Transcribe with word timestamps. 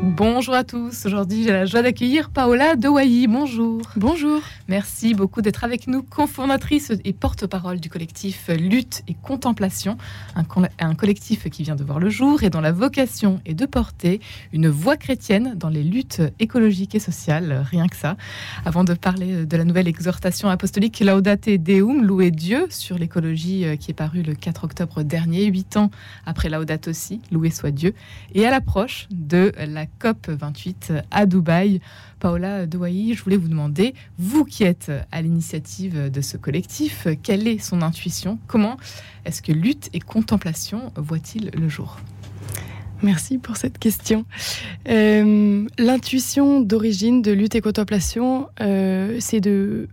Bonjour 0.00 0.54
à 0.54 0.62
tous. 0.62 1.06
Aujourd'hui, 1.06 1.42
j'ai 1.42 1.50
la 1.50 1.66
joie 1.66 1.82
d'accueillir 1.82 2.30
Paola 2.30 2.76
Dewayi. 2.76 3.26
Bonjour. 3.26 3.82
Bonjour. 3.96 4.40
Merci 4.68 5.12
beaucoup 5.12 5.42
d'être 5.42 5.64
avec 5.64 5.88
nous, 5.88 6.04
cofondatrice 6.04 6.92
et 7.04 7.12
porte-parole 7.12 7.80
du 7.80 7.88
collectif 7.88 8.48
Lutte 8.48 9.02
et 9.08 9.14
Contemplation, 9.14 9.98
un, 10.36 10.94
collectif 10.94 11.50
qui 11.50 11.64
vient 11.64 11.74
de 11.74 11.82
voir 11.82 11.98
le 11.98 12.10
jour 12.10 12.44
et 12.44 12.50
dont 12.50 12.60
la 12.60 12.70
vocation 12.70 13.40
est 13.44 13.54
de 13.54 13.66
porter 13.66 14.20
une 14.52 14.68
voix 14.68 14.96
chrétienne 14.96 15.54
dans 15.56 15.68
les 15.68 15.82
luttes 15.82 16.22
écologiques 16.38 16.94
et 16.94 17.00
sociales, 17.00 17.64
rien 17.68 17.88
que 17.88 17.96
ça. 17.96 18.16
Avant 18.64 18.84
de 18.84 18.94
parler 18.94 19.46
de 19.46 19.56
la 19.56 19.64
nouvelle 19.64 19.88
exhortation 19.88 20.48
apostolique 20.48 21.00
Laudate 21.00 21.48
Deum, 21.48 22.04
louer 22.04 22.30
Dieu 22.30 22.66
sur 22.70 22.98
l'écologie 22.98 23.64
euh, 23.64 23.76
qui 23.76 23.90
est 23.90 23.94
parue 23.94 24.22
le 24.22 24.34
4 24.34 24.62
octobre 24.62 25.02
dernier, 25.02 25.46
huit 25.46 25.76
ans 25.76 25.90
après 26.24 26.50
Laudate 26.50 26.86
aussi, 26.86 27.20
louer 27.32 27.50
soit 27.50 27.72
Dieu, 27.72 27.94
et 28.34 28.46
à 28.46 28.50
l'approche 28.50 29.08
de 29.10 29.52
la 29.56 29.86
COP 29.98 30.28
28 30.28 30.92
à 31.10 31.26
Dubaï. 31.26 31.80
Paola 32.20 32.66
Douayi, 32.66 33.14
je 33.14 33.22
voulais 33.22 33.36
vous 33.36 33.48
demander, 33.48 33.94
vous 34.18 34.44
qui 34.44 34.64
êtes 34.64 34.90
à 35.12 35.22
l'initiative 35.22 36.10
de 36.10 36.20
ce 36.20 36.36
collectif, 36.36 37.06
quelle 37.22 37.46
est 37.46 37.58
son 37.58 37.82
intuition? 37.82 38.38
Comment 38.46 38.76
est-ce 39.24 39.42
que 39.42 39.52
lutte 39.52 39.88
et 39.92 40.00
contemplation 40.00 40.92
voient-ils 40.96 41.50
le 41.56 41.68
jour? 41.68 41.98
Merci 43.02 43.38
pour 43.38 43.56
cette 43.56 43.78
question. 43.78 44.24
Euh, 44.88 45.66
l'intuition 45.78 46.60
d'origine 46.60 47.22
de 47.22 47.30
lutte 47.30 47.54
et 47.54 47.60
contemplation, 47.60 48.48
euh, 48.60 49.16
c'est 49.20 49.40
de 49.40 49.88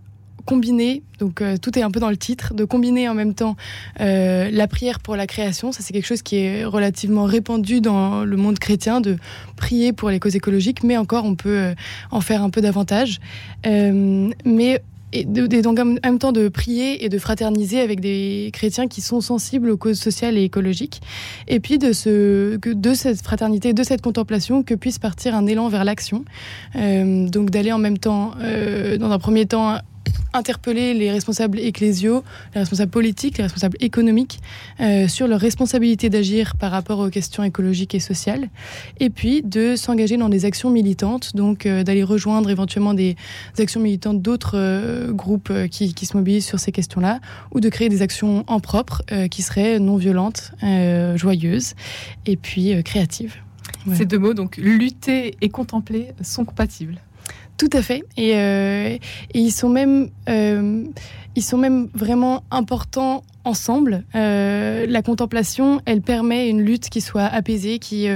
combiner, 0.46 1.02
donc 1.18 1.42
euh, 1.42 1.56
tout 1.60 1.78
est 1.78 1.82
un 1.82 1.90
peu 1.90 2.00
dans 2.00 2.08
le 2.08 2.16
titre, 2.16 2.54
de 2.54 2.64
combiner 2.64 3.08
en 3.08 3.14
même 3.14 3.34
temps 3.34 3.56
euh, 4.00 4.48
la 4.50 4.68
prière 4.68 5.00
pour 5.00 5.16
la 5.16 5.26
création, 5.26 5.72
ça 5.72 5.80
c'est 5.82 5.92
quelque 5.92 6.06
chose 6.06 6.22
qui 6.22 6.36
est 6.36 6.64
relativement 6.64 7.24
répandu 7.24 7.82
dans 7.82 8.24
le 8.24 8.36
monde 8.36 8.58
chrétien, 8.58 9.02
de 9.02 9.18
prier 9.56 9.92
pour 9.92 10.08
les 10.08 10.20
causes 10.20 10.36
écologiques, 10.36 10.82
mais 10.84 10.96
encore 10.96 11.24
on 11.26 11.34
peut 11.34 11.58
euh, 11.58 11.74
en 12.10 12.22
faire 12.22 12.42
un 12.42 12.48
peu 12.50 12.62
davantage. 12.62 13.20
mais 13.64 14.80
et, 15.12 15.24
donc 15.24 15.78
en 15.78 15.84
même 15.84 16.18
temps 16.18 16.32
de 16.32 16.48
prier 16.48 17.04
et 17.04 17.08
de 17.08 17.18
fraterniser 17.18 17.80
avec 17.80 18.00
des 18.00 18.50
chrétiens 18.52 18.86
qui 18.86 19.00
sont 19.00 19.20
sensibles 19.20 19.70
aux 19.70 19.76
causes 19.76 19.98
sociales 19.98 20.36
et 20.36 20.42
écologiques. 20.42 21.00
Et 21.48 21.58
puis 21.60 21.78
de, 21.78 21.92
ce, 21.92 22.56
de 22.56 22.94
cette 22.94 23.22
fraternité, 23.22 23.72
de 23.72 23.82
cette 23.82 24.02
contemplation, 24.02 24.62
que 24.62 24.74
puisse 24.74 24.98
partir 24.98 25.34
un 25.34 25.46
élan 25.46 25.68
vers 25.68 25.84
l'action. 25.84 26.24
donc 26.74 27.50
d'aller 27.50 27.72
en 27.72 27.78
même 27.78 27.98
temps, 27.98 28.32
dans 28.98 29.10
un 29.10 29.18
premier 29.18 29.46
temps, 29.46 29.78
interpeller 30.32 30.94
les 30.94 31.10
responsables 31.10 31.58
ecclésiaux, 31.58 32.22
les 32.54 32.60
responsables 32.60 32.90
politiques, 32.90 33.38
les 33.38 33.44
responsables 33.44 33.76
économiques 33.80 34.40
euh, 34.80 35.08
sur 35.08 35.26
leur 35.26 35.40
responsabilité 35.40 36.10
d'agir 36.10 36.56
par 36.56 36.70
rapport 36.70 36.98
aux 36.98 37.10
questions 37.10 37.42
écologiques 37.42 37.94
et 37.94 38.00
sociales, 38.00 38.48
et 39.00 39.10
puis 39.10 39.42
de 39.42 39.76
s'engager 39.76 40.16
dans 40.16 40.28
des 40.28 40.44
actions 40.44 40.70
militantes, 40.70 41.34
donc 41.34 41.66
euh, 41.66 41.82
d'aller 41.82 42.02
rejoindre 42.02 42.50
éventuellement 42.50 42.94
des, 42.94 43.16
actions 43.58 43.80
militantes 43.80 44.20
d'autres 44.20 44.56
euh, 44.56 45.12
groupes 45.12 45.52
qui, 45.70 45.94
se 46.06 46.16
mobilisent 46.16 46.46
sur 46.46 46.60
ces 46.60 46.72
questions-là, 46.72 47.20
ou 47.52 47.60
de 47.60 47.68
créer 47.68 47.88
des 47.88 48.02
actions 48.02 48.44
en 48.46 48.60
propre 48.60 49.02
qui 49.30 49.42
seraient 49.42 49.80
non 49.80 49.96
violentes, 49.96 50.52
joyeuses, 51.16 51.74
et 52.26 52.36
puis 52.36 52.82
créatives. 52.84 53.34
Ces 53.94 54.04
deux 54.04 54.18
mots, 54.18 54.34
donc 54.34 54.56
lutter 54.56 55.36
et 55.40 55.48
contempler, 55.48 56.08
sont 56.22 56.44
compatibles. 56.44 57.00
Tout 57.56 57.70
à 57.72 57.82
fait. 57.82 58.04
Et, 58.16 58.32
euh, 58.34 58.98
ils 59.34 59.50
sont 59.50 59.68
même, 59.68 60.10
euh, 60.28 60.84
ils 61.34 61.42
sont 61.42 61.56
même 61.56 61.88
vraiment 61.94 62.42
importants 62.50 63.22
ensemble. 63.44 64.04
Euh, 64.14 64.86
la 64.88 65.02
contemplation, 65.02 65.80
elle 65.86 66.02
permet 66.02 66.48
une 66.48 66.60
lutte 66.60 66.90
qui 66.90 67.00
soit 67.00 67.24
apaisée, 67.24 67.78
qui, 67.78 68.08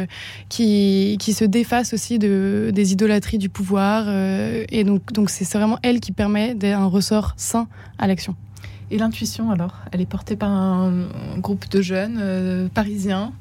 qui, 0.48 1.17
qui 1.20 1.33
se 1.33 1.45
défasse 1.45 1.95
aussi 1.95 2.18
de, 2.18 2.70
des 2.74 2.92
idolâtries 2.92 3.39
du 3.39 3.48
pouvoir. 3.48 4.08
et 4.08 4.84
donc, 4.84 5.12
donc 5.12 5.30
c'est 5.30 5.51
vraiment 5.57 5.78
elle 5.83 6.01
qui 6.01 6.12
permet 6.12 6.57
un 6.64 6.86
ressort 6.86 7.34
sain 7.36 7.68
à 7.98 8.07
l'action. 8.08 8.34
Et 8.90 8.98
l'intuition, 8.98 9.52
alors, 9.52 9.77
elle 9.92 10.01
est 10.01 10.07
portée 10.07 10.34
par 10.34 10.51
un, 10.51 11.07
groupe 11.39 11.68
de 11.70 11.80
jeunes 11.80 12.68
parisiens? 12.74 13.33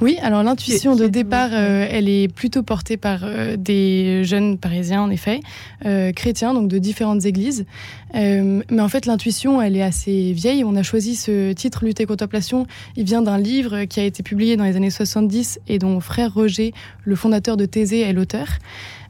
Oui, 0.00 0.16
alors 0.22 0.44
l'intuition 0.44 0.94
de 0.94 1.08
départ, 1.08 1.50
euh, 1.52 1.86
elle 1.90 2.08
est 2.08 2.32
plutôt 2.32 2.62
portée 2.62 2.96
par 2.96 3.20
euh, 3.24 3.56
des 3.56 4.22
jeunes 4.22 4.56
parisiens, 4.56 5.02
en 5.02 5.10
effet, 5.10 5.40
euh, 5.86 6.12
chrétiens, 6.12 6.54
donc 6.54 6.68
de 6.68 6.78
différentes 6.78 7.24
églises. 7.24 7.66
mais 8.14 8.80
en 8.80 8.88
fait, 8.88 9.06
l'intuition, 9.06 9.60
elle 9.60 9.76
est 9.76 9.82
assez 9.82 10.32
vieille. 10.32 10.62
On 10.64 10.76
a 10.76 10.82
choisi 10.82 11.16
ce 11.16 11.52
titre, 11.52 11.84
Lutte 11.84 12.00
et 12.00 12.06
Contemplation. 12.06 12.66
Il 12.96 13.04
vient 13.04 13.22
d'un 13.22 13.38
livre 13.38 13.84
qui 13.84 13.98
a 13.98 14.04
été 14.04 14.22
publié 14.22 14.56
dans 14.56 14.64
les 14.64 14.76
années 14.76 14.90
70 14.90 15.60
et 15.66 15.78
dont 15.78 15.98
frère 16.00 16.32
Roger, 16.32 16.72
le 17.04 17.16
fondateur 17.16 17.56
de 17.56 17.66
Thésée, 17.66 18.00
est 18.00 18.12
l'auteur. 18.12 18.46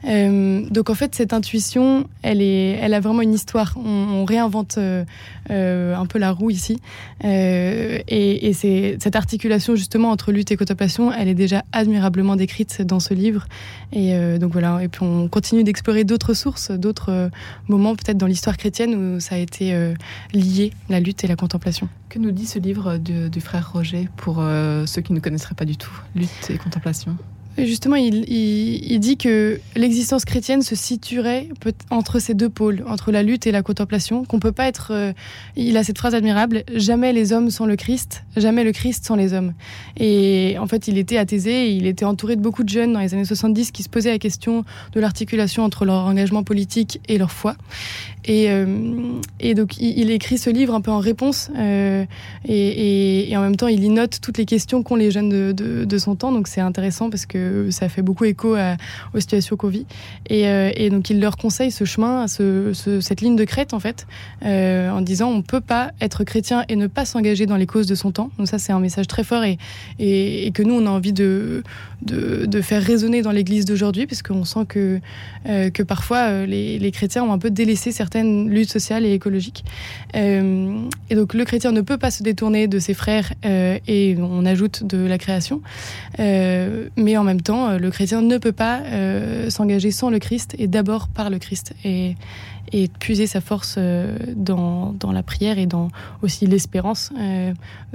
Euh, 0.05 0.65
donc 0.69 0.89
en 0.89 0.93
fait, 0.93 1.13
cette 1.15 1.33
intuition, 1.33 2.07
elle, 2.21 2.93
a 2.93 2.99
vraiment 2.99 3.21
une 3.21 3.33
histoire. 3.33 3.75
On, 3.77 4.25
réinvente 4.25 4.77
euh, 4.77 5.03
euh, 5.49 5.95
un 5.95 6.05
peu 6.05 6.19
la 6.19 6.31
roue 6.31 6.49
ici. 6.49 6.79
et, 7.23 8.53
cette 8.53 9.15
articulation 9.15 9.75
justement 9.75 10.11
entre 10.11 10.31
lutte 10.31 10.51
et 10.51 10.57
contemplation, 10.57 11.11
elle 11.11 11.27
est 11.27 11.35
déjà 11.35 11.63
admirablement 11.71 12.35
décrite 12.35 12.81
dans 12.81 12.99
ce 12.99 13.13
livre. 13.13 13.47
Et 13.91 14.13
donc 14.39 14.51
voilà. 14.51 14.83
Et 14.83 14.87
puis 14.87 15.03
on 15.03 15.27
continue 15.27 15.63
d'explorer 15.63 16.03
d'autres 16.03 16.33
sources, 16.33 16.71
d'autres 16.71 17.29
moments 17.67 17.95
peut-être 17.95 18.17
dans 18.17 18.27
l'histoire 18.27 18.57
chrétienne 18.57 18.95
où 18.95 19.19
ça 19.19 19.35
a 19.35 19.37
été 19.37 19.93
lié, 20.33 20.71
la 20.89 20.99
lutte 20.99 21.23
et 21.23 21.27
la 21.27 21.35
contemplation. 21.35 21.89
Que 22.09 22.19
nous 22.19 22.31
dit 22.31 22.45
ce 22.45 22.59
livre 22.59 22.97
du 22.97 23.41
frère 23.41 23.71
Roger 23.71 24.09
pour 24.17 24.43
ceux 24.85 25.01
qui 25.01 25.13
ne 25.13 25.19
connaisseraient 25.19 25.55
pas 25.55 25.65
du 25.65 25.77
tout 25.77 25.93
lutte 26.15 26.49
et 26.49 26.57
contemplation? 26.57 27.15
Justement, 27.65 27.95
il, 27.95 28.99
dit 28.99 29.17
que 29.17 29.59
l'existence 29.75 30.25
chrétienne 30.25 30.61
se 30.61 30.75
situerait 30.75 31.49
entre 31.89 32.19
ces 32.19 32.33
deux 32.33 32.49
pôles, 32.49 32.83
entre 32.87 33.11
la 33.11 33.23
lutte 33.23 33.47
et 33.47 33.51
la 33.51 33.61
contemplation, 33.61 34.23
qu'on 34.23 34.39
peut 34.39 34.51
pas 34.51 34.67
être. 34.67 34.91
Euh, 34.91 35.13
il 35.55 35.75
a 35.77 35.83
cette 35.83 35.97
phrase 35.97 36.15
admirable 36.15 36.63
jamais 36.73 37.13
les 37.13 37.33
hommes 37.33 37.49
sans 37.49 37.65
le 37.65 37.75
Christ, 37.75 38.23
jamais 38.37 38.63
le 38.63 38.71
Christ 38.71 39.05
sans 39.05 39.15
les 39.15 39.33
hommes. 39.33 39.53
Et 39.97 40.57
en 40.59 40.67
fait, 40.67 40.87
il 40.87 40.97
était 40.97 41.17
athésé, 41.17 41.71
il 41.71 41.85
était 41.85 42.05
entouré 42.05 42.35
de 42.35 42.41
beaucoup 42.41 42.63
de 42.63 42.69
jeunes 42.69 42.93
dans 42.93 42.99
les 42.99 43.13
années 43.13 43.25
70 43.25 43.71
qui 43.71 43.83
se 43.83 43.89
posaient 43.89 44.11
la 44.11 44.19
question 44.19 44.63
de 44.93 44.99
l'articulation 44.99 45.63
entre 45.63 45.85
leur 45.85 46.05
engagement 46.05 46.43
politique 46.43 47.01
et 47.07 47.17
leur 47.17 47.31
foi. 47.31 47.55
Et, 48.25 48.49
euh, 48.49 48.65
donc, 49.55 49.77
il, 49.79 50.11
écrit 50.11 50.37
ce 50.37 50.49
livre 50.49 50.73
un 50.73 50.81
peu 50.81 50.91
en 50.91 50.99
réponse, 50.99 51.49
euh, 51.57 52.05
et, 52.47 53.33
en 53.35 53.41
même 53.41 53.55
temps, 53.55 53.67
il 53.67 53.83
y 53.83 53.89
note 53.89 54.19
toutes 54.21 54.37
les 54.37 54.45
questions 54.45 54.83
qu'ont 54.83 54.95
les 54.95 55.09
jeunes 55.09 55.29
de, 55.29 55.85
de 55.85 55.97
son 55.97 56.15
temps. 56.15 56.31
Donc, 56.31 56.47
c'est 56.47 56.61
intéressant 56.61 57.09
parce 57.09 57.25
que 57.25 57.48
ça 57.71 57.89
fait 57.89 58.01
beaucoup 58.01 58.25
écho 58.25 58.55
aux 59.13 59.19
situations 59.19 59.55
qu'on 59.55 59.67
vit. 59.67 59.85
Euh, 60.31 60.71
et, 60.75 60.89
donc, 60.89 61.09
il 61.09 61.19
leur 61.19 61.37
conseille 61.37 61.71
ce 61.71 61.85
chemin, 61.85 62.25
cette 62.27 63.21
ligne 63.21 63.35
de 63.35 63.43
crête, 63.43 63.73
en 63.73 63.79
fait, 63.79 64.07
euh, 64.45 64.89
en 64.89 65.01
disant 65.01 65.29
on 65.29 65.37
ne 65.37 65.41
peut 65.41 65.61
pas 65.61 65.91
être 66.01 66.23
chrétien 66.23 66.63
et 66.69 66.75
ne 66.75 66.87
pas 66.87 67.05
s'engager 67.05 67.45
dans 67.45 67.55
les 67.55 67.65
causes 67.65 67.87
de 67.87 67.95
son 67.95 68.11
temps. 68.11 68.29
Donc, 68.37 68.47
ça, 68.47 68.59
c'est 68.59 68.71
un 68.71 68.79
message 68.79 69.07
très 69.07 69.23
fort 69.23 69.43
et, 69.43 70.51
que 70.53 70.63
nous, 70.63 70.73
on 70.73 70.85
a 70.85 70.89
envie 70.89 71.13
de, 71.13 71.63
faire 72.61 72.83
résonner 72.83 73.21
dans 73.21 73.31
l'Église 73.31 73.65
d'aujourd'hui, 73.65 74.05
puisqu'on 74.05 74.45
sent 74.45 74.65
que, 74.67 74.99
euh, 75.47 75.69
parfois, 75.87 76.45
les, 76.45 76.91
chrétiens 76.91 77.23
ont 77.23 77.31
un 77.31 77.37
peu 77.37 77.49
délaissé 77.49 77.91
certaines 77.91 78.49
luttes 78.49 78.71
sociales 78.71 79.05
et 79.05 79.13
écologiques. 79.13 79.63
et 80.13 81.15
donc, 81.15 81.33
le 81.33 81.45
chrétien 81.45 81.71
ne 81.71 81.81
peut 81.81 81.97
pas 81.97 82.11
se 82.11 82.23
détourner 82.23 82.67
de 82.67 82.79
ses 82.79 82.93
frères 82.93 83.33
et 83.43 84.15
on 84.19 84.45
ajoute 84.45 84.85
de 84.85 84.97
la 84.97 85.17
création. 85.17 85.61
mais 86.17 87.17
en 87.17 87.23
même 87.23 87.38
temps, 87.41 87.69
euh, 87.69 87.77
le 87.77 87.91
chrétien 87.91 88.21
ne 88.21 88.37
peut 88.37 88.51
pas 88.51 88.81
euh, 88.81 89.49
s'engager 89.49 89.91
sans 89.91 90.09
le 90.09 90.19
Christ 90.19 90.55
et 90.57 90.67
d'abord 90.67 91.07
par 91.07 91.29
le 91.29 91.39
Christ 91.39 91.73
et, 91.83 92.15
puiser 92.99 93.25
sa 93.25 93.41
force 93.41 93.75
euh, 93.77 94.15
dans, 94.35 94.93
dans, 94.93 95.11
la 95.11 95.23
prière 95.23 95.57
et 95.57 95.65
dans 95.65 95.89
aussi 96.21 96.45
l'espérance 96.45 97.11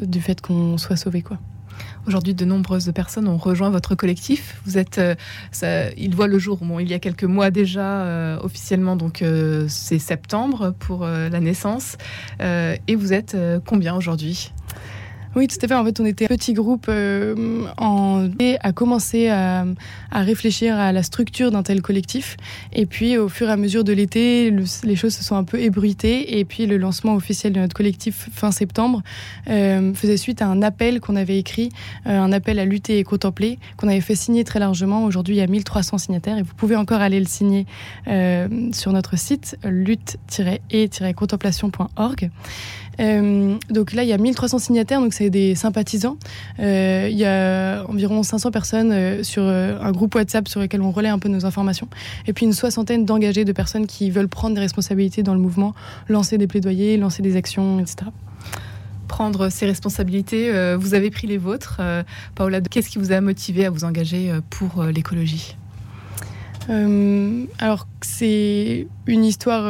du 0.03 0.21
fait 0.21 0.41
qu'on 0.41 0.79
soit 0.79 0.97
sauvé. 0.97 1.23
Quoi. 1.23 1.39
Aujourd'hui, 2.09 2.35
de 2.35 2.45
nombreuses 2.45 2.91
personnes 2.93 3.29
ont 3.29 3.37
rejoint 3.37 3.71
votre 3.71 3.95
collectif. 3.95 4.61
Vous 4.67 4.77
êtes, 4.77 5.01
ça, 5.53 5.91
il 5.93 6.15
voit 6.15 6.27
le 6.27 6.39
jour, 6.39 6.59
bon, 6.61 6.81
il 6.81 6.89
y 6.89 6.95
a 6.95 6.99
quelques 6.99 7.25
mois 7.25 7.51
déjà, 7.51 8.39
officiellement, 8.43 8.97
donc 8.97 9.25
c'est 9.69 9.99
septembre 9.99 10.75
pour 10.79 11.07
la 11.07 11.41
naissance. 11.41 11.97
et 12.41 12.97
vous 12.97 13.13
êtes 13.13 13.37
combien 13.65 13.95
aujourd'hui? 13.95 14.53
Oui, 15.37 15.49
tout 15.49 15.57
à 15.63 15.69
fait. 15.69 15.75
En 15.75 15.85
fait, 15.85 16.01
on 16.01 16.05
était 16.05 16.25
un 16.25 16.29
petit 16.29 16.53
groupe 16.53 16.87
euh, 16.89 17.65
en... 17.77 18.29
à 18.61 18.73
commencer 18.73 19.29
à, 19.29 19.65
à, 20.11 20.23
réfléchir 20.23 20.77
à 20.77 20.93
la 20.93 21.03
structure 21.03 21.51
d'un 21.51 21.63
tel 21.63 21.83
collectif. 21.83 22.37
Et 22.73 22.87
puis, 22.87 23.19
au 23.19 23.29
fur 23.29 23.49
et 23.49 23.53
à 23.53 23.57
mesure 23.57 23.85
de 23.85 23.93
l'été, 23.93 24.53
les 24.85 24.97
choses 24.97 25.15
se 25.15 25.25
sont 25.25 25.37
un 25.37 25.45
peu 25.45 25.61
ébruitées. 25.61 26.39
Et 26.39 26.45
puis, 26.45 26.67
le 26.67 26.77
lancement 26.77 27.15
officiel 27.15 27.53
de 27.53 27.61
notre 27.61 27.75
collectif 27.75 28.29
fin 28.33 28.51
septembre 28.51 29.03
euh, 29.49 29.95
faisait 29.95 30.17
suite 30.17 30.43
à 30.43 30.47
un 30.47 30.63
appel 30.63 31.01
qu'on 31.01 31.17
avait 31.17 31.39
écrit, 31.39 31.71
euh, 32.07 32.19
un 32.19 32.33
appel 32.33 32.59
à 32.59 32.65
lutter 32.65 32.99
et 32.99 33.05
contempler, 33.05 33.59
qu'on 33.77 33.89
avait 33.89 34.01
fait 34.01 34.15
signer 34.15 34.45
très 34.45 34.61
largement. 34.61 35.05
Aujourd'hui, 35.05 35.37
il 35.37 35.39
y 35.39 35.43
a 35.43 35.47
1300 35.47 35.99
signataires 35.99 36.39
et 36.39 36.43
vous 36.43 36.55
pouvez 36.55 36.77
encore 36.77 37.01
aller 37.01 37.21
le 37.21 37.27
signer 37.27 37.67
euh, 38.09 38.49
sur 38.73 38.93
notre 38.93 39.19
site 39.19 39.59
lutte-et-contemplation.org. 39.65 42.31
Euh, 43.01 43.57
donc 43.71 43.93
là, 43.93 44.03
il 44.03 44.09
y 44.09 44.13
a 44.13 44.19
1300 44.19 44.59
signataires, 44.59 45.01
donc 45.01 45.13
c'est 45.13 45.31
des 45.31 45.55
sympathisants. 45.55 46.17
Euh, 46.61 47.09
il 47.11 47.17
y 47.17 47.25
a 47.25 47.85
environ 47.89 48.23
500 48.23 48.51
personnes 48.51 48.93
euh, 48.93 49.23
sur 49.23 49.43
un 49.45 49.93
groupe 49.93 50.15
WhatsApp 50.15 50.49
sur 50.49 50.61
lequel 50.61 50.83
on 50.83 50.91
relaie 50.91 51.09
un 51.09 51.19
peu 51.19 51.29
nos 51.29 51.47
informations. 51.47 51.89
Et 52.27 52.33
puis 52.33 52.47
une 52.47 52.53
soixantaine 52.53 53.05
d'engagés, 53.05 53.45
de 53.45 53.53
personnes 53.53 53.87
qui 53.87 54.11
veulent 54.11 54.29
prendre 54.29 54.55
des 54.55 54.61
responsabilités 54.61 55.23
dans 55.23 55.35
le 55.35 55.41
mouvement, 55.41 55.75
lancer 56.09 56.39
des 56.39 56.47
plaidoyers, 56.47 56.97
lancer 56.97 57.23
des 57.23 57.37
actions, 57.37 57.81
etc 57.81 58.11
prendre 59.07 59.49
ces 59.49 59.67
responsabilités. 59.67 60.51
Vous 60.77 60.95
avez 60.95 61.09
pris 61.11 61.29
les 61.29 61.39
vôtres. 61.39 61.81
Paola, 62.35 62.61
qu'est-ce 62.63 62.89
qui 62.89 62.99
vous 62.99 63.13
a 63.13 63.21
motivé 63.21 63.65
à 63.65 63.71
vous 63.71 63.85
engager 63.85 64.33
pour 64.51 64.83
l'écologie? 64.83 65.57
Euh, 66.69 67.45
Alors, 67.61 67.87
c'est 68.01 68.89
une 69.07 69.25
histoire 69.25 69.65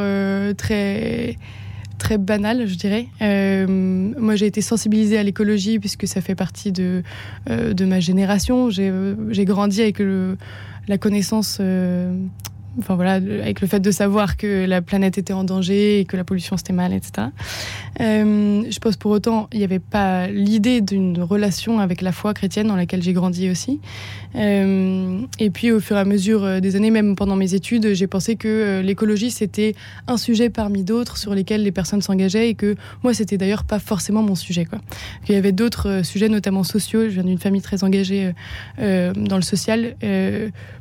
très 0.55 1.37
très 2.05 2.19
banal, 2.19 2.67
je 2.67 2.75
dirais. 2.75 3.07
Euh, 3.23 3.65
moi, 3.67 4.35
j'ai 4.35 4.45
été 4.45 4.61
sensibilisée 4.61 5.17
à 5.17 5.23
l'écologie 5.23 5.79
puisque 5.79 6.07
ça 6.07 6.21
fait 6.21 6.35
partie 6.35 6.71
de, 6.71 7.01
euh, 7.49 7.73
de 7.73 7.83
ma 7.83 7.99
génération. 7.99 8.69
J'ai 8.69 9.45
grandi 9.45 9.81
avec 9.81 9.97
le, 9.97 10.37
la 10.87 10.99
connaissance 10.99 11.57
euh, 11.59 12.15
enfin 12.79 12.95
voilà, 12.95 13.13
avec 13.13 13.61
le 13.61 13.67
fait 13.67 13.79
de 13.79 13.91
savoir 13.91 14.37
que 14.37 14.65
la 14.65 14.81
planète 14.81 15.17
était 15.17 15.33
en 15.33 15.43
danger 15.43 15.99
et 15.99 16.05
que 16.05 16.17
la 16.17 16.23
pollution 16.23 16.57
c'était 16.57 16.73
mal, 16.73 16.93
etc. 16.93 17.27
Euh, 18.01 18.63
je 18.69 18.79
pense 18.79 18.97
pour 18.97 19.11
autant, 19.11 19.47
il 19.53 19.59
n'y 19.59 19.63
avait 19.63 19.79
pas 19.79 20.27
l'idée 20.27 20.81
d'une 20.81 21.21
relation 21.21 21.79
avec 21.79 22.01
la 22.01 22.11
foi 22.11 22.33
chrétienne 22.33 22.67
dans 22.67 22.75
laquelle 22.75 23.01
j'ai 23.01 23.13
grandi 23.13 23.49
aussi. 23.49 23.79
Euh, 24.35 25.21
et 25.39 25.49
puis 25.49 25.71
au 25.71 25.79
fur 25.79 25.95
et 25.95 25.99
à 25.99 26.05
mesure 26.05 26.43
euh, 26.43 26.59
des 26.59 26.75
années, 26.75 26.91
même 26.91 27.15
pendant 27.15 27.35
mes 27.35 27.53
études, 27.53 27.93
j'ai 27.93 28.07
pensé 28.07 28.35
que 28.35 28.81
l'écologie 28.83 29.31
c'était 29.31 29.75
un 30.07 30.17
sujet 30.17 30.49
parmi 30.49 30.83
d'autres 30.83 31.17
sur 31.17 31.33
lesquels 31.33 31.63
les 31.63 31.71
personnes 31.71 32.01
s'engageaient 32.01 32.49
et 32.49 32.55
que 32.55 32.75
moi 33.03 33.13
c'était 33.13 33.37
d'ailleurs 33.37 33.63
pas 33.63 33.79
forcément 33.79 34.21
mon 34.21 34.35
sujet. 34.35 34.65
Quoi. 34.65 34.79
Il 35.29 35.35
y 35.35 35.37
avait 35.37 35.53
d'autres 35.53 36.01
sujets, 36.03 36.29
notamment 36.29 36.63
sociaux. 36.63 37.03
Je 37.05 37.15
viens 37.15 37.23
d'une 37.23 37.39
famille 37.39 37.61
très 37.61 37.83
engagée 37.83 38.33
dans 38.77 39.35
le 39.35 39.41
social. 39.41 39.95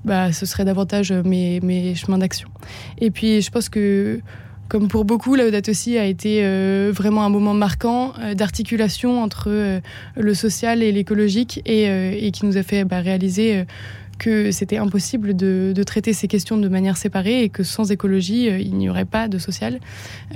bah, 0.05 0.32
ce 0.32 0.47
serait 0.47 0.64
davantage 0.64 1.12
mes, 1.12 1.61
mes 1.61 1.83
chemins 1.94 2.19
d'action. 2.19 2.48
Et 2.98 3.10
puis, 3.10 3.42
je 3.42 3.50
pense 3.50 3.69
que 3.69 4.20
comme 4.69 4.88
pour 4.88 5.04
beaucoup, 5.04 5.36
Laudato 5.36 5.70
aussi 5.70 5.98
a 5.98 6.06
été 6.06 6.40
euh, 6.42 6.90
vraiment 6.92 7.25
un 7.25 7.28
moment 7.28 7.54
marquant 7.54 8.12
euh, 8.19 8.34
d'articulation 8.34 9.22
entre 9.22 9.48
euh, 9.48 9.81
le 10.16 10.34
social 10.34 10.82
et 10.82 10.90
l'écologique 10.90 11.60
et, 11.66 11.84
et, 12.26 12.31
qui 12.31 12.46
nous 12.46 12.56
a 12.56 12.62
fait 12.62 12.84
bah, 12.84 13.00
réaliser 13.00 13.64
que 14.16 14.50
c'était 14.50 14.76
impossible 14.76 15.34
de, 15.34 15.72
de, 15.75 15.82
traiter 15.82 16.12
ces 16.12 16.28
questions 16.28 16.56
de 16.56 16.69
manière 16.69 16.96
séparée 16.96 17.43
et 17.43 17.49
que 17.49 17.62
sans 17.62 17.90
écologie, 17.90 18.49
euh, 18.49 18.58
il 18.58 18.75
n'y 18.75 18.88
aurait 18.88 19.05
pas 19.05 19.28
de 19.28 19.38
social. 19.38 19.81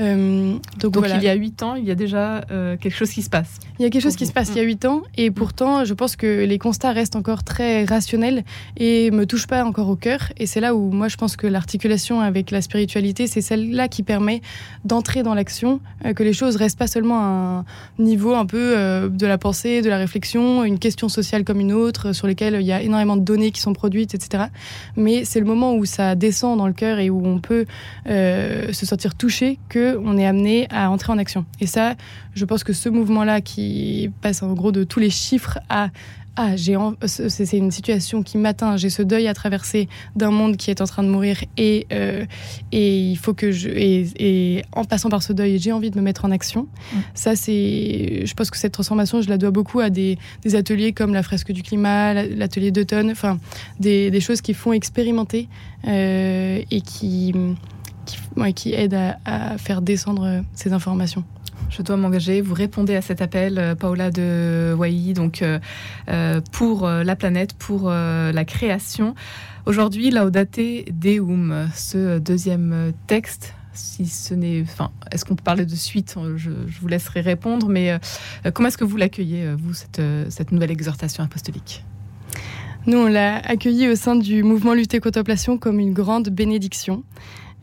Euh, 0.01 0.55
donc, 0.79 0.93
donc 0.93 1.07
il 1.15 1.23
y 1.23 1.29
a 1.29 1.35
huit 1.35 1.63
ans, 1.63 1.75
il 1.75 1.85
y 1.85 1.91
a 1.91 1.95
déjà 1.95 2.45
euh, 2.51 2.77
quelque 2.77 2.97
chose 2.97 3.11
qui 3.11 3.23
se 3.23 3.31
passe. 3.31 3.59
Il 3.79 3.83
y 3.83 3.87
a 3.87 3.91
quelque 3.91 4.03
chose 4.03 4.17
qui 4.17 4.27
se 4.27 4.33
passe 4.33 4.51
il 4.51 4.57
y 4.57 4.61
a 4.61 4.63
huit 4.63 4.85
ans 4.85 5.03
et 5.17 5.31
mm. 5.31 5.35
pourtant, 5.35 5.85
je 5.85 5.95
pense 5.95 6.17
que 6.17 6.45
les 6.45 6.59
constats 6.59 6.93
restent 6.93 7.17
encore 7.17 7.45
très 7.45 7.85
rationnels 7.85 8.45
et 8.77 9.11
me 9.11 9.27
touchent 9.27 9.47
pas 9.47 9.65
encore 9.65 9.89
au 9.89 9.97
cœur. 9.97 10.33
Et 10.37 10.47
c'est 10.47 10.61
là 10.61 10.75
où 10.75 10.91
moi, 10.91 11.09
je 11.09 11.17
pense 11.17 11.37
que 11.37 11.47
l'articulation 11.47 12.21
avec 12.21 12.51
la 12.51 12.63
spiritualité, 12.63 13.27
c'est 13.27 13.41
celle-là 13.41 13.89
qui 13.89 14.03
permet 14.03 14.43
d'entrer 14.85 15.23
dans 15.23 15.35
l'action, 15.35 15.81
euh, 16.05 16.13
que 16.13 16.23
les 16.23 16.33
choses 16.33 16.57
restent 16.57 16.79
pas 16.79 16.87
seulement 16.87 17.19
à 17.19 17.25
un 17.25 17.65
niveau 17.99 18.35
un 18.35 18.47
peu 18.47 18.59
de 19.11 19.27
la 19.27 19.39
pensée, 19.39 19.83
de 19.83 19.89
la 19.89 19.99
réflexion, 19.99 20.65
une 20.65 20.79
question 20.79 21.09
sociale 21.09 21.45
comme 21.45 21.61
une 21.61 21.73
autre, 21.73 22.13
sur 22.13 22.27
lesquelles 22.27 22.59
il 22.61 22.67
y 22.67 22.73
a 22.73 22.83
énormément 22.83 23.17
de 23.17 23.23
données 23.23 23.51
qui 23.51 23.61
sont 23.61 23.68
produites, 23.73 24.15
etc. 24.15 24.45
Mais 24.97 25.25
c'est 25.25 25.41
le 25.41 25.47
moment 25.47 25.75
où 25.75 25.85
ça 25.85 26.15
descend 26.15 26.59
dans 26.59 26.67
le 26.67 26.73
cœur 26.73 26.99
et 26.99 27.11
où 27.11 27.27
on 27.27 27.39
peut 27.39 27.67
euh, 28.09 28.73
se 28.73 28.87
sentir 28.87 29.15
touché 29.15 29.59
qu'on 29.73 30.17
est 30.19 30.27
amené 30.27 30.67
à 30.71 30.91
entrer 30.91 31.13
en 31.13 31.19
action. 31.19 31.45
Et 31.61 31.67
ça, 31.67 31.95
je 32.35 32.45
pense 32.45 32.65
que 32.65 32.73
ce 32.73 32.89
mouvement-là 32.89 33.41
qui 33.41 34.11
passe 34.21 34.43
en 34.43 34.53
gros 34.55 34.73
de 34.73 34.85
tous 34.85 35.01
les 35.01 35.11
chiffres 35.11 35.59
à 35.69 35.89
ah, 36.41 36.55
j'ai 36.55 36.77
c'est 37.07 37.57
une 37.57 37.73
situation 37.73 38.23
qui 38.23 38.39
m'atteint, 38.39 38.77
j'ai 38.77 38.91
ce 38.91 39.03
deuil 39.03 39.27
à 39.27 39.35
traverser 39.35 39.89
d'un 40.15 40.31
monde 40.31 40.57
qui 40.57 40.71
est 40.71 40.81
en 40.81 40.85
train 40.85 41.03
de 41.03 41.09
mourir 41.09 41.43
et, 41.57 41.89
euh, 41.93 42.25
et 42.71 42.97
il 42.97 43.17
faut 43.17 43.35
que 43.35 43.51
je. 43.51 43.69
Et, 43.69 44.63
en 44.71 44.85
passant 44.85 45.09
par 45.09 45.25
ce 45.25 45.33
deuil, 45.33 45.59
j'ai 45.59 45.73
envie 45.73 45.91
de 45.91 45.97
me 45.99 46.03
mettre 46.03 46.25
en 46.25 46.31
action. 46.31 46.69
Mm. 46.93 46.97
Ça, 47.15 47.35
c'est. 47.35 48.25
Je 48.25 48.35
pense 48.35 48.53
que 48.53 48.57
cette 48.57 48.71
transformation, 48.71 49.21
je 49.21 49.29
la 49.29 49.37
dois 49.37 49.51
beaucoup 49.51 49.81
à 49.81 49.91
des, 49.91 50.17
des 50.43 50.55
ateliers 50.55 50.93
comme 50.93 51.13
la 51.13 51.25
fresque 51.25 51.51
du 51.51 51.65
climat, 51.65 52.15
l'atelier 52.15 52.71
d'automne, 52.71 53.11
enfin, 53.11 53.41
des, 53.81 54.13
des, 54.13 54.21
choses 54.21 54.41
qui 54.41 54.55
font 54.55 54.73
expérimenter 54.73 55.49
euh, 55.89 56.63
et 56.71 56.81
qui, 56.83 57.35
qui, 58.07 58.19
ouais, 58.37 58.53
qui 58.53 58.75
aident 58.75 58.95
à, 58.95 59.19
à 59.25 59.59
faire 59.59 59.83
descendre 59.83 60.45
ces 60.55 60.73
informations 60.73 61.25
je 61.71 61.83
dois 61.83 61.97
m'engager. 61.97 62.41
Vous 62.41 62.55
répondez 62.55 62.97
à 62.97 63.03
cet 63.03 63.21
appel, 63.23 63.59
euh, 63.59 63.75
Paola 63.75 64.11
de 64.11 64.75
Waï, 64.77 65.13
donc 65.13 65.43
euh, 65.43 65.59
euh, 66.09 66.41
pour 66.53 66.89
la 66.89 67.17
planète, 67.17 67.55
pour 67.55 67.91
la 67.91 68.45
création. 68.45 69.15
Aujourd'hui, 69.67 70.11
Laudate 70.11 70.61
Deum, 70.91 71.69
ce 71.75 72.19
deuxième 72.19 72.93
texte 73.07 73.55
si 73.75 74.07
ce 74.07 74.35
n'est, 74.35 74.63
enfin, 74.63 74.91
est-ce 75.13 75.25
qu'on 75.25 75.37
peut 75.37 75.45
parler 75.45 75.65
de 75.65 75.75
suite? 75.77 76.17
Je, 76.35 76.51
vous 76.81 76.89
laisserai 76.89 77.21
répondre, 77.21 77.69
mais 77.69 77.97
comment 78.53 78.69
est-ce 78.69 78.79
que 78.79 78.85
vous 78.85 78.97
l'accueillez, 78.97 79.55
vous, 79.57 79.73
cette, 79.73 80.51
nouvelle 80.51 80.73
exhortation 80.73 81.23
apostolique? 81.23 81.85
Nous, 82.87 82.99
on 82.99 83.07
l'a 83.07 83.37
accueilli 83.37 83.89
au 83.89 83.95
sein 83.95 84.17
du 84.17 84.43
mouvement 84.43 84.75
Lutter 84.75 84.99
Contemplation 84.99 85.59
comme 85.59 85.79
une 85.79 85.93
grande 85.93 86.29
bénédiction. 86.29 87.05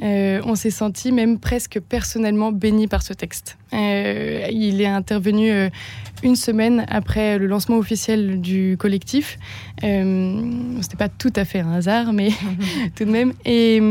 Euh, 0.02 0.42
on 0.46 0.56
s'est 0.56 0.72
senti 0.72 1.12
même 1.12 1.40
presque 1.40 1.80
personnellement 1.80 2.52
béni 2.52 2.88
par 2.88 3.02
ce 3.02 3.14
texte. 3.14 3.58
Euh, 3.74 4.48
il 4.52 4.82
est 4.82 4.88
intervenu 4.88 5.52
euh, 5.52 5.70
une 6.22 6.36
semaine 6.36 6.86
après 6.90 7.38
le 7.38 7.48
lancement 7.48 7.78
officiel 7.78 8.42
du 8.42 8.76
collectif. 8.78 9.38
C'était 9.82 10.98
pas 10.98 11.10
tout 11.10 11.34
à 11.36 11.46
fait 11.46 11.60
un 11.60 11.72
hasard, 11.72 12.14
mais 12.14 12.30
tout 12.96 13.06
de 13.06 13.12
même. 13.12 13.34
Et, 13.46 13.82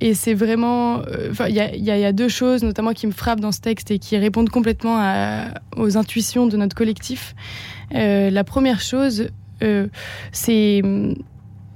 et 0.00 0.14
c'est 0.14 0.34
vraiment. 0.34 1.02
Il 1.48 1.54
y, 1.54 1.78
y, 1.78 1.84
y, 1.84 2.04
a 2.04 2.12
deux 2.12 2.28
choses, 2.28 2.62
notamment, 2.62 2.92
qui 2.92 3.06
me 3.06 3.12
frappent 3.12 3.40
dans 3.40 3.52
ce 3.52 3.60
texte 3.60 3.90
et 3.90 3.98
qui 3.98 4.16
répondent 4.16 4.50
complètement 4.50 4.96
à, 4.98 5.54
aux 5.76 5.96
intuitions 5.96 6.46
de 6.46 6.56
notre 6.56 6.74
collectif. 6.74 7.34
La 7.92 8.44
première 8.44 8.80
chose, 8.80 9.28
c'est 10.32 10.82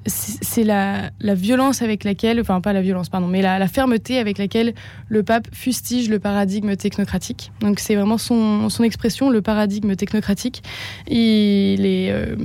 c'est 0.06 0.64
la, 0.64 1.10
violence 1.20 1.82
avec 1.82 2.04
laquelle, 2.04 2.40
enfin 2.40 2.60
pas 2.60 2.72
la 2.72 2.82
violence, 2.82 3.08
pardon, 3.08 3.26
mais 3.26 3.42
la, 3.42 3.66
fermeté 3.68 4.18
avec 4.18 4.38
laquelle 4.38 4.74
le 5.08 5.22
pape 5.22 5.48
fustige 5.52 6.08
le 6.08 6.18
paradigme 6.18 6.76
technocratique. 6.76 7.52
Donc 7.60 7.80
c'est 7.80 7.94
vraiment 7.94 8.18
son, 8.18 8.68
expression, 8.82 9.30
le 9.30 9.40
paradigme 9.40 9.94
technocratique. 9.96 10.62
Il 11.08 11.86
est, 11.86 12.10
euh, 12.10 12.36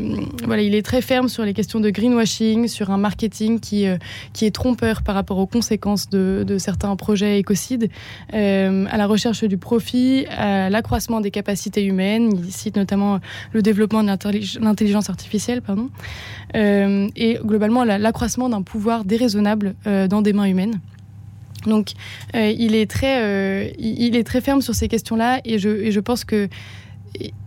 voilà, 0.45 0.61
il 0.61 0.75
est 0.75 0.81
très 0.81 1.01
ferme 1.01 1.27
sur 1.27 1.43
les 1.43 1.53
questions 1.53 1.79
de 1.79 1.89
greenwashing, 1.89 2.67
sur 2.67 2.91
un 2.91 2.97
marketing 2.97 3.59
qui, 3.59 3.87
euh, 3.87 3.97
qui 4.33 4.45
est 4.45 4.51
trompeur 4.51 5.03
par 5.03 5.15
rapport 5.15 5.37
aux 5.37 5.47
conséquences 5.47 6.09
de, 6.09 6.57
certains 6.57 6.95
projets 6.95 7.39
écocides, 7.39 7.89
euh, 8.33 8.85
à 8.89 8.97
la 8.97 9.07
recherche 9.07 9.43
du 9.43 9.57
profit, 9.57 10.25
à 10.29 10.69
l'accroissement 10.69 11.21
des 11.21 11.31
capacités 11.31 11.83
humaines. 11.83 12.31
Il 12.33 12.51
cite 12.51 12.75
notamment 12.75 13.19
le 13.53 13.61
développement 13.61 14.03
de 14.03 14.07
l'intelligence 14.61 15.09
artificielle, 15.09 15.61
pardon, 15.61 15.89
globalement 17.49 17.83
l'accroissement 17.83 18.47
d'un 18.47 18.61
pouvoir 18.61 19.03
déraisonnable 19.03 19.75
euh, 19.87 20.07
dans 20.07 20.21
des 20.21 20.33
mains 20.33 20.45
humaines. 20.45 20.79
Donc, 21.65 21.91
euh, 22.35 22.53
il, 22.57 22.73
est 22.73 22.89
très, 22.89 23.21
euh, 23.21 23.69
il 23.77 24.15
est 24.15 24.23
très 24.23 24.39
ferme 24.39 24.61
sur 24.61 24.73
ces 24.73 24.87
questions-là 24.87 25.41
et 25.43 25.59
je, 25.59 25.91
je 25.91 25.99
pense 25.99 26.23
que 26.23 26.47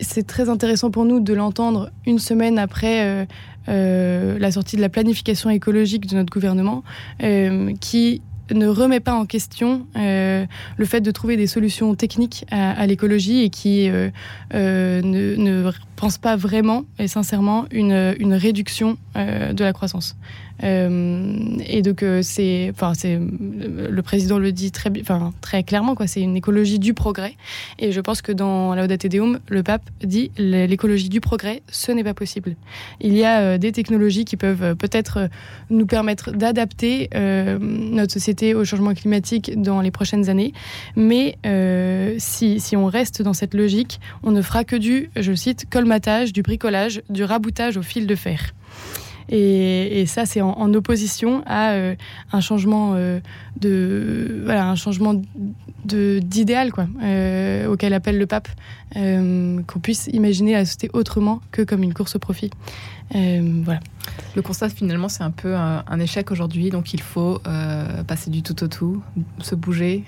c'est 0.01 0.27
très 0.27 0.51
intéressant 0.51 0.91
pour 0.91 1.05
nous 1.07 1.21
de 1.21 1.33
l'entendre 1.33 1.91
une 2.05 2.19
semaine 2.19 2.59
après 2.59 3.27
la 3.69 4.51
sortie 4.51 4.75
de 4.75 4.81
la 4.81 4.89
planification 4.89 5.51
écologique 5.51 6.07
de 6.07 6.17
notre 6.17 6.33
gouvernement, 6.33 6.83
qui 7.81 8.23
ne 8.53 8.67
remet 8.67 8.99
pas 8.99 9.15
en 9.15 9.25
question 9.25 9.87
le 9.95 10.85
fait 10.85 11.01
de 11.01 11.11
trouver 11.13 11.37
des 11.37 11.47
solutions 11.47 11.95
techniques 11.95 12.45
à, 12.51 12.85
l'écologie 12.89 13.45
et 13.45 13.51
qui 13.51 13.89
ne, 14.53 15.71
pense 16.03 16.19
pas 16.19 16.35
vraiment 16.35 16.83
et 16.99 17.07
sincèrement 17.07 17.67
une, 17.71 18.17
une 18.19 18.35
réduction 18.35 18.97
de 19.15 19.63
la 19.63 19.73
croissance. 19.73 20.17
Euh, 20.65 21.57
et 21.67 21.83
donc 21.83 22.03
euh, 22.03 22.21
c'est, 22.23 22.71
enfin 22.73 22.93
c'est, 22.95 23.19
le 23.19 24.03
président 24.03 24.39
le 24.39 24.53
dit 24.53 24.71
très, 24.71 24.91
enfin 25.01 25.33
très 25.41 25.63
clairement 25.63 25.95
quoi. 25.95 26.07
C'est 26.07 26.21
une 26.21 26.37
écologie 26.37 26.79
du 26.79 26.95
progrès. 26.95 27.35
Et 27.79 27.93
je 27.93 28.01
pense 28.01 28.23
que 28.23 28.33
dans 28.33 28.75
Laudate 28.75 29.07
Deum, 29.07 29.41
le 29.49 29.63
pape 29.63 29.83
dit 30.03 30.31
l'écologie 30.39 31.09
du 31.09 31.21
progrès, 31.21 31.63
ce 31.69 31.93
n'est 31.93 32.05
pas 32.05 32.15
possible. 32.15 32.57
Il 33.01 33.17
y 33.17 33.25
a 33.25 33.41
euh, 33.41 33.59
des 33.59 33.73
technologies 33.73 34.25
qui 34.25 34.37
peuvent 34.37 34.77
peut-être 34.77 35.29
nous 35.71 35.87
permettre 35.87 36.33
d'adapter 36.33 37.09
notre 37.61 38.13
société 38.13 38.55
au 38.55 38.65
changement 38.65 38.95
climatique 38.95 39.61
dans 39.61 39.81
les 39.81 39.91
prochaines 39.91 40.29
années, 40.29 40.53
mais 40.97 41.37
si, 42.19 42.61
si 42.61 42.77
on 42.77 42.87
reste 42.87 43.23
dans 43.23 43.33
cette 43.33 43.55
logique, 43.55 44.01
on 44.23 44.31
ne 44.31 44.43
fera 44.43 44.65
que 44.65 44.77
du, 44.77 45.11
je 45.17 45.33
cite, 45.35 45.69
du 46.33 46.43
bricolage, 46.43 47.03
du 47.09 47.25
raboutage 47.25 47.77
au 47.77 47.83
fil 47.83 48.07
de 48.07 48.15
fer. 48.15 48.53
Et, 49.29 50.05
ça, 50.07 50.27
c'est 50.27 50.41
en, 50.41 50.75
opposition 50.75 51.43
à 51.47 51.73
euh, 51.73 51.95
un 52.33 52.41
changement 52.41 52.93
euh, 52.95 53.21
de 53.59 54.43
voilà, 54.45 54.69
un 54.69 54.75
changement 54.75 55.21
d'idéal 55.85 56.73
quoi, 56.73 56.87
euh, 57.03 57.67
auquel 57.67 57.95
appelle 57.95 58.19
le 58.19 58.27
pape, 58.27 58.49
qu'on 58.95 59.81
puisse 59.83 60.09
imaginer 60.13 60.53
la 60.53 60.65
société 60.65 60.91
autrement 60.93 61.41
que 61.51 61.63
comme 61.63 61.83
une 61.83 61.95
course 61.95 62.17
au 62.17 62.19
profit. 62.19 62.51
voilà. 63.11 63.81
Le 64.37 64.43
constat 64.43 64.69
finalement, 64.69 65.09
c'est 65.09 65.23
un 65.23 65.31
peu 65.31 65.55
un 65.57 65.99
échec 65.99 66.31
aujourd'hui, 66.31 66.69
donc 66.69 66.93
il 66.93 67.01
faut 67.01 67.41
passer 68.07 68.31
du 68.31 68.43
tout 68.43 68.63
au 68.63 68.69
tout, 68.69 69.03
se 69.41 69.55
bouger. 69.55 70.05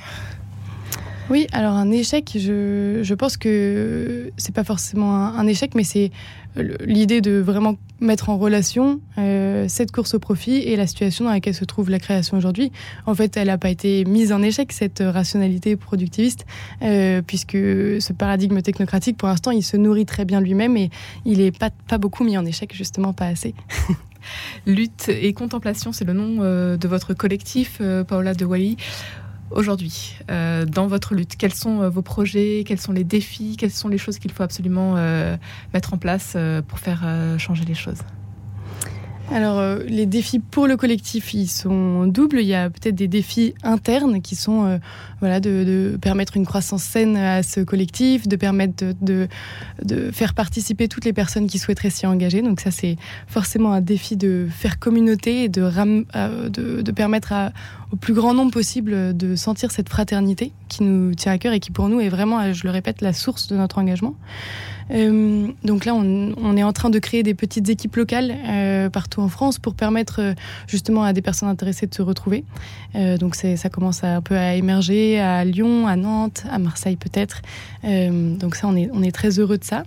Oui, 1.31 1.47
alors 1.53 1.73
un 1.73 1.91
échec, 1.91 2.37
je, 2.39 3.15
pense 3.15 3.39
que 3.39 4.31
c'est 4.37 4.55
pas 4.55 4.65
forcément 4.65 5.17
un, 5.17 5.47
échec, 5.47 5.75
mais 5.75 5.85
c'est 5.85 6.11
l'idée 6.57 7.23
de 7.23 7.39
vraiment 7.39 7.77
mettre 8.01 8.29
en 8.29 8.37
relation 8.37 9.01
euh, 9.17 9.65
cette 9.67 9.91
course 9.91 10.15
au 10.15 10.19
profit 10.19 10.57
et 10.57 10.77
la 10.77 10.87
situation 10.87 11.25
dans 11.25 11.31
laquelle 11.31 11.55
se 11.55 11.65
trouve 11.65 11.89
la 11.89 11.99
création 11.99 12.37
aujourd'hui. 12.37 12.73
En 13.07 13.15
fait, 13.15 13.39
elle 13.39 13.47
n'a 13.47 13.57
pas 13.57 13.71
été 13.71 14.05
mise 14.05 14.33
en 14.33 14.43
échec, 14.43 14.71
cette 14.73 15.03
rationalité 15.05 15.77
productiviste, 15.77 16.45
euh, 16.83 17.23
puisque 17.23 17.53
ce 17.57 18.13
paradigme 18.13 18.61
technocratique, 18.61 19.17
pour 19.17 19.29
l'instant, 19.29 19.51
il 19.51 19.63
se 19.63 19.79
nourrit 19.79 20.07
très 20.07 20.27
bien 20.27 20.43
lui-même 20.43 20.77
et 20.77 20.91
il 21.25 21.39
n'est 21.39 21.53
pas, 21.53 21.71
pas 21.89 21.97
beaucoup 21.99 22.25
mis 22.25 22.37
en 22.37 22.45
échec, 22.45 22.75
justement, 22.75 23.15
pas 23.15 23.27
assez. 23.27 23.55
Lutte 24.67 25.09
et 25.09 25.33
contemplation, 25.33 25.93
c'est 25.93 26.05
le 26.05 26.13
nom 26.13 26.39
euh, 26.41 26.77
de 26.77 26.89
votre 26.89 27.15
collectif, 27.15 27.81
Paola 28.07 28.35
de 28.35 28.45
Wally 28.45 28.77
aujourd'hui 29.55 30.17
euh, 30.31 30.65
dans 30.67 30.87
votre 30.87 31.15
lutte 31.15 31.37
Quels 31.37 31.55
sont 31.55 31.83
euh, 31.83 31.89
vos 31.89 32.03
projets 32.03 32.65
Quels 32.67 32.81
sont 32.81 32.93
les 32.93 33.05
défis 33.05 33.57
Quelles 33.57 33.71
sont 33.71 33.89
les 33.89 33.99
choses 33.99 34.19
qu'il 34.19 34.33
faut 34.33 34.43
absolument 34.43 34.95
euh, 34.97 35.37
mettre 35.73 35.95
en 35.95 35.99
place 35.99 36.37
pour 36.69 36.79
faire 36.79 37.05
changer 37.39 37.65
les 37.65 37.75
choses? 37.75 37.99
Alors, 39.33 39.79
les 39.87 40.05
défis 40.05 40.39
pour 40.39 40.67
le 40.67 40.77
collectif, 40.77 41.33
ils 41.33 41.49
sont 41.49 42.07
doubles. 42.07 42.41
Il 42.41 42.47
y 42.47 42.55
a 42.55 42.69
peut-être 42.69 42.95
des 42.95 43.09
défis 43.09 43.55
internes 43.63 44.21
qui 44.21 44.37
sont 44.37 44.79
voilà, 45.21 45.41
de, 45.41 45.99
permettre 46.01 46.37
une 46.37 46.45
croissance 46.45 46.83
saine 46.83 47.17
à 47.17 47.43
ce 47.43 47.61
collectif, 47.61 48.29
de 48.29 48.37
permettre 48.37 48.85
de, 49.01 49.29
faire 50.13 50.35
participer 50.35 50.89
toutes 50.89 51.07
les 51.07 51.15
personnes 51.15 51.47
qui 51.47 51.59
souhaiteraient 51.59 51.91
s'y 51.91 52.07
engager. 52.07 52.43
Donc 52.43 52.61
ça, 52.61 52.71
c'est 52.71 52.97
forcément 53.27 53.73
un 53.73 53.81
défi 53.81 54.17
de 54.17 54.47
faire 54.51 54.79
communauté 54.79 55.45
et 55.45 55.49
de, 55.49 55.71
de, 56.83 56.93
permettre 56.93 57.33
au 57.95 57.97
plus 57.97 58.13
grand 58.13 58.35
nombre 58.35 58.51
possible 58.51 59.17
de 59.17 59.37
sentir 59.37 59.71
cette 59.71 59.89
fraternité 59.89 60.51
qui 60.69 60.83
nous 60.83 61.15
tient 61.15 61.31
à 61.31 61.39
cœur 61.39 61.53
et 61.53 61.61
qui 61.61 61.71
pour 61.71 61.89
nous 61.89 62.01
est 62.01 62.09
vraiment, 62.09 62.53
je 62.53 62.65
le 62.65 62.71
répète, 62.71 63.03
la 63.03 63.13
source 63.13 63.47
de 63.47 63.57
notre 63.57 63.79
engagement. 63.79 64.17
Euh, 64.91 65.49
donc 65.63 65.85
là, 65.85 65.95
on, 65.95 66.57
est 66.57 66.63
en 66.63 66.73
train 66.73 66.91
de 66.91 66.99
créer 66.99 67.23
des 67.23 67.35
petites 67.35 67.69
équipes 67.69 67.97
locales 67.97 68.35
euh, 68.47 68.91
partout 68.91 69.21
en 69.21 69.29
France 69.29 69.59
pour 69.59 69.75
permettre 69.75 70.21
euh, 70.21 70.35
justement 70.67 71.05
à 71.05 71.13
des 71.13 71.23
personnes 71.23 71.49
intéressées 71.49 71.87
de 71.87 71.95
se 71.95 72.03
retrouver. 72.03 72.45
donc 73.19 73.35
ça 73.35 73.69
commence 73.71 74.05
un 74.05 74.21
peu 74.21 74.37
à 74.37 74.55
émerger 74.55 75.21
à 75.21 75.45
Lyon, 75.45 75.87
à 75.87 75.97
Nantes, 75.97 76.45
à 76.51 76.59
Marseille 76.59 76.97
peut-être. 76.97 77.43
donc 77.83 78.55
ça, 78.55 78.69
on 78.69 78.77
est, 78.77 78.89
on 78.93 79.03
est 79.03 79.11
très 79.11 79.39
heureux 79.39 79.59
de 79.59 79.65
ça. 79.65 79.83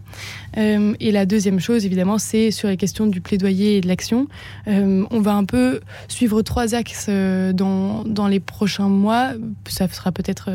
et 0.56 1.12
la 1.12 1.26
deuxième 1.26 1.60
chose, 1.60 1.86
évidemment, 1.86 2.18
c'est 2.18 2.52
sur 2.52 2.68
les 2.68 2.78
questions 2.78 3.08
du 3.08 3.22
plaidoyer 3.22 3.78
et 3.78 3.82
de 3.82 3.88
l'action. 3.88 4.28
on 4.66 5.20
va 5.22 5.34
un 5.34 5.46
peu 5.46 5.80
suivre 6.08 6.42
trois 6.42 6.76
axes 6.76 7.10
dans, 7.10 7.97
dans 8.06 8.28
les 8.28 8.40
prochains 8.40 8.90
mois. 8.90 9.32
Ça 9.68 9.88
sera 9.88 10.12
peut-être 10.12 10.50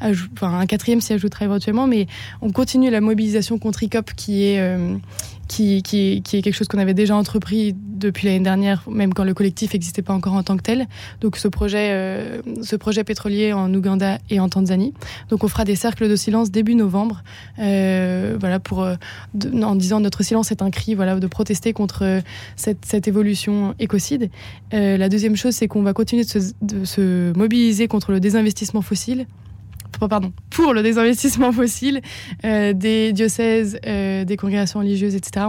enfin, 0.00 0.58
un 0.58 0.66
quatrième 0.66 1.00
s'y 1.00 1.12
ajoutera 1.12 1.44
éventuellement, 1.44 1.86
mais 1.86 2.06
on 2.42 2.50
continue 2.50 2.90
la 2.90 3.00
mobilisation 3.00 3.58
contre 3.58 3.82
qui 4.14 4.44
est, 4.44 4.60
euh, 4.60 4.96
qui, 5.48 5.82
qui, 5.82 6.22
qui, 6.22 6.36
est 6.36 6.42
quelque 6.42 6.54
chose 6.54 6.68
qu'on 6.68 6.78
avait 6.78 6.94
déjà 6.94 7.16
entrepris 7.16 7.74
depuis 7.76 8.26
l'année 8.26 8.40
dernière, 8.40 8.82
même 8.90 9.14
quand 9.14 9.24
le 9.24 9.34
collectif 9.34 9.72
n'existait 9.72 10.02
pas 10.02 10.12
encore 10.12 10.34
en 10.34 10.42
tant 10.42 10.56
que 10.56 10.62
tel. 10.62 10.86
Donc 11.20 11.36
ce 11.36 11.48
projet, 11.48 11.90
euh, 11.90 12.40
ce 12.62 12.76
projet 12.76 13.04
pétrolier 13.04 13.52
en 13.52 13.72
Ouganda 13.72 14.18
et 14.30 14.40
en 14.40 14.48
Tanzanie. 14.48 14.92
Donc 15.30 15.44
on 15.44 15.48
fera 15.48 15.64
des 15.64 15.76
cercles 15.76 16.08
de 16.08 16.16
silence 16.16 16.50
début 16.50 16.74
novembre, 16.74 17.22
euh, 17.58 18.36
voilà 18.38 18.60
pour 18.60 18.86
en 19.62 19.74
disant 19.74 20.00
notre 20.00 20.22
silence 20.22 20.50
est 20.50 20.62
un 20.62 20.70
cri, 20.70 20.94
voilà 20.94 21.18
de 21.18 21.26
protester 21.26 21.72
contre 21.72 22.22
cette, 22.56 22.84
cette 22.84 23.08
évolution 23.08 23.74
écocide. 23.78 24.30
la 24.72 25.08
deuxième 25.08 25.36
chose, 25.36 25.54
c'est 25.54 25.68
qu'on 25.68 25.82
va 25.82 25.92
continuer 25.92 26.24
de 26.24 26.28
se, 26.28 26.38
de 26.62 26.84
se 26.84 27.36
mobiliser 27.36 27.88
contre 27.88 28.12
le 28.12 28.20
désinvestissement 28.20 28.82
fossile 28.82 29.26
pardon, 29.98 30.32
pour 30.50 30.74
le 30.74 30.82
désinvestissement 30.82 31.52
fossile 31.52 32.00
euh, 32.44 32.72
des 32.72 33.12
diocèses, 33.12 33.78
euh, 33.86 34.24
des 34.24 34.36
congrégations 34.36 34.80
religieuses, 34.80 35.14
etc. 35.14 35.46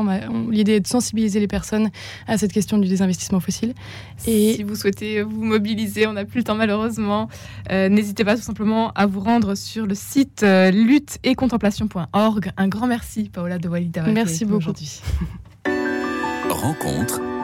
L'idée 0.49 0.73
est 0.73 0.79
de 0.79 0.87
sensibiliser 0.87 1.39
les 1.39 1.47
personnes 1.47 1.89
à 2.27 2.37
cette 2.37 2.51
question 2.51 2.77
du 2.77 2.87
désinvestissement 2.87 3.39
fossile. 3.39 3.73
Et 4.25 4.53
si 4.53 4.63
vous 4.63 4.75
souhaitez 4.75 5.21
vous 5.21 5.43
mobiliser, 5.43 6.07
on 6.07 6.13
n'a 6.13 6.25
plus 6.25 6.39
le 6.39 6.43
temps 6.43 6.55
malheureusement, 6.55 7.29
euh, 7.71 7.89
n'hésitez 7.89 8.23
pas 8.23 8.35
tout 8.35 8.41
simplement 8.41 8.91
à 8.93 9.05
vous 9.05 9.19
rendre 9.19 9.55
sur 9.55 9.85
le 9.85 9.95
site 9.95 10.45
lutte 10.73 11.19
et 11.23 11.35
contemplation.org. 11.35 12.51
Un 12.57 12.67
grand 12.67 12.87
merci, 12.87 13.29
Paola 13.31 13.57
de 13.57 13.67
Walida. 13.67 14.03
Merci 14.03 14.45
beaucoup. 14.45 14.57
Aujourd'hui. 14.57 15.01
Rencontre 16.49 17.21